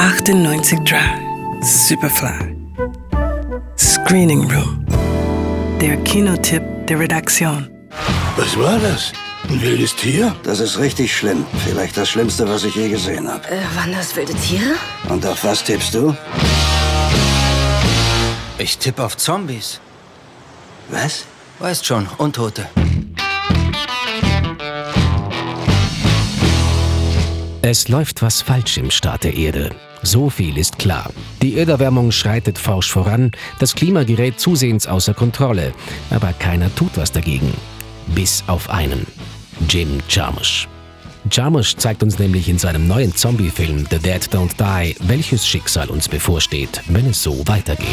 98 0.00 0.78
Drive, 0.86 1.20
Superfly. 1.60 2.56
Screening 3.76 4.50
Room. 4.50 4.86
Der 5.78 5.98
Kinotipp 6.04 6.62
der 6.86 7.00
Redaktion. 7.00 7.68
Was 8.38 8.58
war 8.58 8.78
das? 8.78 9.12
Ein 9.50 9.60
wildes 9.60 9.94
Tier? 9.94 10.34
Das 10.42 10.58
ist 10.60 10.78
richtig 10.78 11.14
schlimm. 11.14 11.44
Vielleicht 11.66 11.98
das 11.98 12.08
Schlimmste, 12.08 12.48
was 12.48 12.64
ich 12.64 12.74
je 12.76 12.88
gesehen 12.88 13.28
habe. 13.28 13.46
Äh, 13.46 13.60
waren 13.76 13.92
das 13.92 14.16
wilde 14.16 14.32
Tiere? 14.36 14.76
Und 15.10 15.26
auf 15.26 15.44
was 15.44 15.62
tippst 15.64 15.92
du? 15.92 16.16
Ich 18.56 18.78
tippe 18.78 19.04
auf 19.04 19.18
Zombies. 19.18 19.80
Was? 20.88 21.26
Weißt 21.58 21.84
schon, 21.84 22.08
Untote. 22.16 22.66
Es 27.60 27.88
läuft 27.88 28.22
was 28.22 28.40
falsch 28.40 28.78
im 28.78 28.90
Staat 28.90 29.24
der 29.24 29.34
Erde. 29.34 29.70
So 30.02 30.30
viel 30.30 30.56
ist 30.56 30.78
klar. 30.78 31.10
Die 31.42 31.56
Erderwärmung 31.58 32.10
schreitet 32.10 32.58
forsch 32.58 32.90
voran, 32.90 33.32
das 33.58 33.74
Klima 33.74 34.04
gerät 34.04 34.40
zusehends 34.40 34.86
außer 34.86 35.14
Kontrolle, 35.14 35.72
aber 36.10 36.32
keiner 36.32 36.74
tut 36.74 36.96
was 36.96 37.12
dagegen. 37.12 37.52
Bis 38.08 38.42
auf 38.46 38.70
einen. 38.70 39.06
Jim 39.68 39.98
Jarmusch. 40.08 40.68
Jarmusch 41.30 41.76
zeigt 41.76 42.02
uns 42.02 42.18
nämlich 42.18 42.48
in 42.48 42.58
seinem 42.58 42.88
neuen 42.88 43.14
Zombie-Film 43.14 43.86
The 43.90 43.98
Dead 43.98 44.22
Don't 44.32 44.56
Die, 44.58 44.96
welches 45.00 45.46
Schicksal 45.46 45.90
uns 45.90 46.08
bevorsteht, 46.08 46.80
wenn 46.88 47.06
es 47.06 47.22
so 47.22 47.46
weitergeht. 47.46 47.86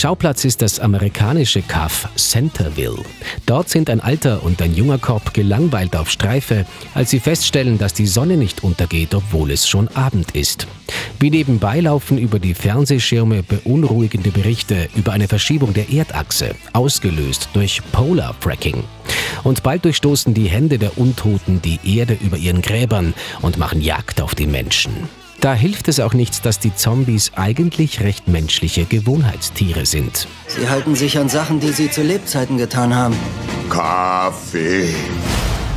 Schauplatz 0.00 0.46
ist 0.46 0.62
das 0.62 0.80
amerikanische 0.80 1.60
Kaff 1.60 2.08
Centerville. 2.16 3.04
Dort 3.44 3.68
sind 3.68 3.90
ein 3.90 4.00
alter 4.00 4.42
und 4.42 4.62
ein 4.62 4.74
junger 4.74 4.96
Korb 4.96 5.34
gelangweilt 5.34 5.94
auf 5.94 6.10
Streife, 6.10 6.64
als 6.94 7.10
sie 7.10 7.20
feststellen, 7.20 7.76
dass 7.76 7.92
die 7.92 8.06
Sonne 8.06 8.38
nicht 8.38 8.64
untergeht, 8.64 9.14
obwohl 9.14 9.50
es 9.50 9.68
schon 9.68 9.88
Abend 9.88 10.30
ist. 10.30 10.66
Wie 11.18 11.28
nebenbei 11.28 11.80
laufen 11.80 12.16
über 12.16 12.38
die 12.38 12.54
Fernsehschirme 12.54 13.42
beunruhigende 13.42 14.30
Berichte 14.30 14.88
über 14.96 15.12
eine 15.12 15.28
Verschiebung 15.28 15.74
der 15.74 15.92
Erdachse, 15.92 16.54
ausgelöst 16.72 17.50
durch 17.52 17.82
Polar 17.92 18.34
Fracking. 18.40 18.82
Und 19.44 19.62
bald 19.62 19.84
durchstoßen 19.84 20.32
die 20.32 20.48
Hände 20.48 20.78
der 20.78 20.96
Untoten 20.96 21.60
die 21.60 21.78
Erde 21.84 22.16
über 22.22 22.38
ihren 22.38 22.62
Gräbern 22.62 23.12
und 23.42 23.58
machen 23.58 23.82
Jagd 23.82 24.22
auf 24.22 24.34
die 24.34 24.46
Menschen. 24.46 25.10
Da 25.40 25.54
hilft 25.54 25.88
es 25.88 26.00
auch 26.00 26.12
nichts, 26.12 26.42
dass 26.42 26.58
die 26.58 26.74
Zombies 26.74 27.32
eigentlich 27.34 28.00
recht 28.00 28.28
menschliche 28.28 28.84
Gewohnheitstiere 28.84 29.86
sind. 29.86 30.28
Sie 30.46 30.68
halten 30.68 30.94
sich 30.94 31.18
an 31.18 31.30
Sachen, 31.30 31.60
die 31.60 31.72
sie 31.72 31.90
zu 31.90 32.02
Lebzeiten 32.02 32.58
getan 32.58 32.94
haben. 32.94 33.16
Kaffee. 33.70 34.94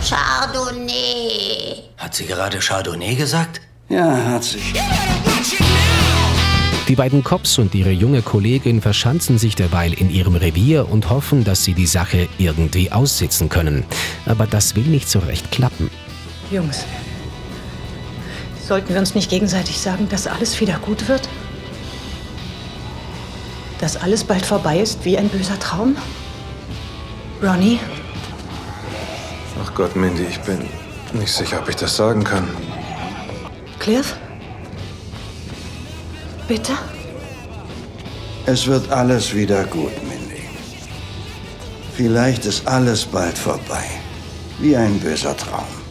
Chardonnay. 0.02 1.82
Hat 1.98 2.14
sie 2.14 2.26
gerade 2.26 2.60
Chardonnay 2.60 3.16
gesagt? 3.16 3.62
Ja, 3.88 4.32
hat 4.32 4.44
sie. 4.44 4.60
Die 6.90 6.96
beiden 6.96 7.24
Cops 7.24 7.58
und 7.58 7.74
ihre 7.74 7.92
junge 7.92 8.22
Kollegin 8.22 8.82
verschanzen 8.82 9.38
sich 9.38 9.56
derweil 9.56 9.94
in 9.94 10.10
ihrem 10.10 10.36
Revier 10.36 10.90
und 10.90 11.10
hoffen, 11.10 11.46
dass 11.46 11.64
sie 11.64 11.74
die 11.74 11.88
Sache 11.88 12.28
irgendwie 12.38 12.92
aussitzen 12.92 13.48
können. 13.48 13.86
Aber 14.26 14.46
das 14.46 14.76
will 14.76 14.84
nicht 14.84 15.08
so 15.08 15.20
recht 15.20 15.52
klappen. 15.52 15.90
Jungs, 16.52 16.84
sollten 18.68 18.90
wir 18.90 19.00
uns 19.00 19.16
nicht 19.16 19.30
gegenseitig 19.30 19.80
sagen, 19.80 20.08
dass 20.10 20.28
alles 20.28 20.60
wieder 20.60 20.80
gut 20.80 21.08
wird? 21.08 21.28
Dass 23.80 23.98
alles 23.98 24.24
bald 24.24 24.46
vorbei 24.46 24.80
ist 24.80 25.04
wie 25.04 25.18
ein 25.18 25.30
böser 25.30 25.60
Traum? 25.60 25.98
Ronnie? 27.42 27.80
Ach 29.62 29.74
Gott, 29.76 29.96
Mindy, 29.96 30.24
ich 30.24 30.40
bin 30.42 30.70
nicht 31.14 31.34
sicher, 31.34 31.60
ob 31.60 31.70
ich 31.70 31.76
das 31.76 31.96
sagen 31.96 32.24
kann. 32.24 32.48
Cliff? 33.80 34.16
Bitte? 36.48 36.74
Es 38.46 38.68
wird 38.68 38.90
alles 38.92 39.34
wieder 39.34 39.64
gut, 39.66 39.92
Mindy. 40.04 40.44
Vielleicht 41.96 42.46
ist 42.46 42.66
alles 42.68 43.06
bald 43.06 43.38
vorbei. 43.38 43.86
Wie 44.60 44.76
ein 44.76 45.00
böser 45.00 45.36
Traum. 45.36 45.83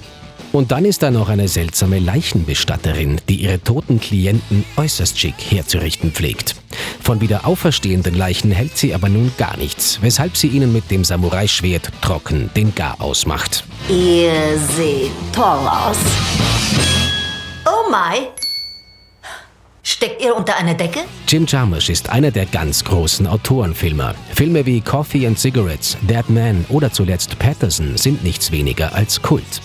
Und 0.53 0.71
dann 0.71 0.85
ist 0.85 1.03
da 1.03 1.11
noch 1.11 1.31
eine 1.31 1.49
seltsame 1.49 1.99
Leichenbestatterin, 1.99 3.21
die 3.29 3.37
ihre 3.37 3.63
toten 3.63 4.01
Klienten 4.01 4.65
äußerst 4.77 5.19
schick 5.19 5.35
herzurichten 5.49 6.13
pflegt. 6.13 6.57
Von 7.03 7.21
wieder 7.21 7.47
auferstehenden 7.47 8.15
Leichen 8.15 8.51
hält 8.53 8.77
sie 8.77 8.95
aber 8.95 9.09
nun 9.09 9.33
gar 9.39 9.57
nichts, 9.57 9.99
weshalb 10.03 10.37
sie 10.37 10.49
ihnen 10.49 10.73
mit 10.73 10.91
dem 10.91 11.05
Samurai-Schwert 11.05 11.91
trocken 12.03 12.51
den 12.55 12.75
Garaus 12.75 13.27
macht. 13.27 13.65
Ihr 13.89 14.59
seht 14.77 15.11
toll 15.33 15.67
aus. 15.67 15.99
Oh 17.67 17.91
my. 17.91 18.42
Steckt 20.03 20.21
ihr 20.21 20.35
unter 20.35 20.57
einer 20.57 20.75
Decke? 20.75 20.99
Jim 21.29 21.47
Jarmusch 21.47 21.89
ist 21.89 22.11
einer 22.11 22.33
der 22.33 22.47
ganz 22.47 22.83
großen 22.83 23.25
Autorenfilmer. 23.25 24.17
Filme 24.35 24.67
wie 24.67 24.81
Coffee 24.81 25.29
and 25.29 25.39
Cigarettes, 25.39 25.97
Dead 26.03 26.29
Man 26.29 26.65
oder 26.71 26.91
zuletzt 26.93 27.39
Patterson 27.39 27.97
sind 27.97 28.25
nichts 28.25 28.51
weniger 28.51 28.93
als 28.97 29.23
Kult. 29.23 29.61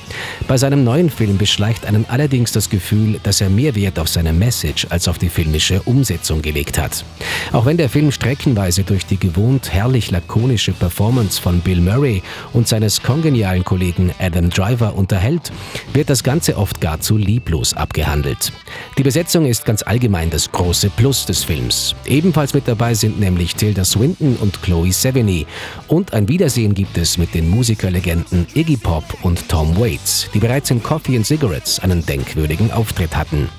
Bei 0.48 0.56
seinem 0.56 0.84
neuen 0.84 1.10
Film 1.10 1.40
beschleicht 1.40 1.88
einen 1.88 2.06
allerdings 2.08 2.52
das 2.52 2.70
Gefühl, 2.70 3.20
dass 3.24 3.42
er 3.42 3.50
mehr 3.50 3.74
Wert 3.74 3.98
auf 3.98 4.10
seine 4.10 4.32
Message 4.32 4.86
als 4.92 5.08
auf 5.08 5.18
die 5.18 5.30
filmische 5.30 5.82
Umsetzung 5.82 6.44
gelegt 6.44 6.78
hat. 6.78 7.04
Auch 7.52 7.66
wenn 7.66 7.78
der 7.78 7.90
Film 7.90 8.12
streckenweise 8.12 8.84
durch 8.84 9.08
die 9.08 9.18
gewohnt 9.18 9.74
herrlich 9.74 10.12
lakonische 10.12 10.72
Performance 10.72 11.42
von 11.42 11.62
Bill 11.62 11.82
Murray 11.82 12.22
und 12.54 12.68
seines 12.68 13.02
kongenialen 13.02 13.66
Kollegen 13.66 14.14
Adam 14.20 14.52
Driver 14.52 14.94
unterhält, 14.94 15.52
wird 15.94 16.12
das 16.12 16.24
Ganze 16.24 16.58
oft 16.58 16.80
gar 16.80 17.00
zu 17.02 17.18
lieblos 17.18 17.74
abgehandelt. 17.74 18.54
Die 19.00 19.04
Besetzung 19.04 19.48
ist 19.48 19.66
ganz 19.66 19.82
allgemein 19.82 20.27
das 20.30 20.52
große 20.52 20.90
Plus 20.92 21.26
des 21.26 21.44
Films. 21.44 21.96
Ebenfalls 22.06 22.54
mit 22.54 22.68
dabei 22.68 22.94
sind 22.94 23.20
nämlich 23.20 23.56
Tilda 23.56 23.84
Swinton 23.84 24.36
und 24.38 24.62
Chloe 24.62 24.92
Sevigny. 24.92 25.46
Und 25.88 26.14
ein 26.14 26.28
Wiedersehen 26.28 26.74
gibt 26.74 26.98
es 26.98 27.18
mit 27.18 27.34
den 27.34 27.50
Musikerlegenden 27.50 28.48
Iggy 28.54 28.78
Pop 28.78 29.04
und 29.24 29.48
Tom 29.50 29.78
Waits, 29.78 30.30
die 30.34 30.40
bereits 30.40 30.72
in 30.72 30.82
Coffee 30.82 31.16
and 31.16 31.26
Cigarettes 31.26 31.80
einen 31.80 32.06
denkwürdigen 32.06 32.72
Auftritt 32.72 33.16
hatten. 33.16 33.50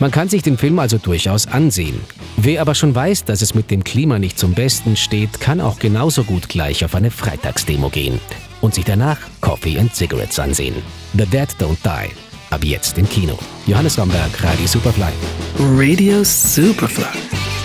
Man 0.00 0.10
kann 0.10 0.30
sich 0.30 0.42
den 0.42 0.56
Film 0.56 0.78
also 0.78 0.96
durchaus 0.96 1.46
ansehen. 1.46 2.00
Wer 2.38 2.62
aber 2.62 2.74
schon 2.74 2.94
weiß, 2.94 3.24
dass 3.24 3.42
es 3.42 3.54
mit 3.54 3.70
dem 3.70 3.84
Klima 3.84 4.18
nicht 4.18 4.38
zum 4.38 4.54
Besten 4.54 4.96
steht, 4.96 5.40
kann 5.40 5.60
auch 5.60 5.78
genauso 5.78 6.24
gut 6.24 6.48
gleich 6.48 6.84
auf 6.84 6.94
eine 6.94 7.10
Freitagsdemo 7.10 7.90
gehen 7.90 8.18
und 8.62 8.74
sich 8.74 8.84
danach 8.84 9.18
Coffee 9.40 9.78
and 9.78 9.94
Cigarettes 9.94 10.38
ansehen. 10.38 10.74
The 11.12 11.26
Dead 11.26 11.48
Don't 11.58 11.76
Die. 11.84 12.29
Ab 12.50 12.64
jetzt 12.64 12.98
im 12.98 13.08
Kino. 13.08 13.38
Johannes 13.66 13.98
Romberg, 13.98 14.42
Radio 14.42 14.66
Superfly. 14.66 15.12
Radio 15.58 16.24
Superfly. 16.24 17.06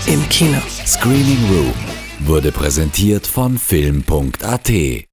Im 0.06 0.28
Kino. 0.30 0.60
Screening 0.86 1.44
Room 1.50 1.74
wurde 2.20 2.52
präsentiert 2.52 3.26
von 3.26 3.58
Film.at. 3.58 5.04